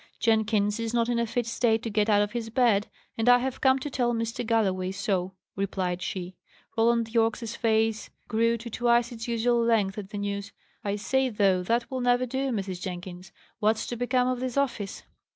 [0.19, 2.87] "Jenkins is not in a fit state to get out of his bed,
[3.19, 4.43] and I have come to tell Mr.
[4.43, 6.35] Galloway so," replied she.
[6.75, 10.53] Roland Yorke's face grew to twice its usual length at the news.
[10.83, 12.81] "I say, though, that will never do, Mrs.
[12.81, 13.31] Jenkins.
[13.59, 15.03] What's to become of this office?"